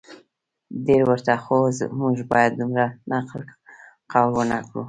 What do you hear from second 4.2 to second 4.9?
ونه کړو